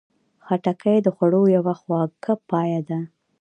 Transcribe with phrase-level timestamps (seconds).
[0.45, 2.99] خټکی د خوړو یوه خواږه پایه ده.